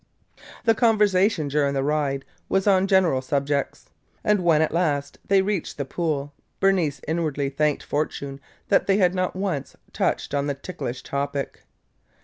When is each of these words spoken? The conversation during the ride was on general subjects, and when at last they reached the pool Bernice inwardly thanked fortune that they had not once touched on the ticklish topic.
The 0.65 0.73
conversation 0.73 1.47
during 1.47 1.75
the 1.75 1.83
ride 1.83 2.25
was 2.49 2.65
on 2.65 2.87
general 2.87 3.21
subjects, 3.21 3.91
and 4.23 4.43
when 4.43 4.63
at 4.63 4.71
last 4.73 5.19
they 5.27 5.43
reached 5.43 5.77
the 5.77 5.85
pool 5.85 6.33
Bernice 6.59 7.01
inwardly 7.07 7.51
thanked 7.51 7.83
fortune 7.83 8.39
that 8.69 8.87
they 8.87 8.97
had 8.97 9.13
not 9.13 9.35
once 9.35 9.75
touched 9.93 10.33
on 10.33 10.47
the 10.47 10.55
ticklish 10.55 11.03
topic. 11.03 11.65